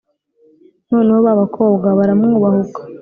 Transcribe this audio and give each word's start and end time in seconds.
noneho 0.89 1.19
ba 1.25 1.33
bakobwa 1.41 1.87
baramwubahuka 1.99 2.79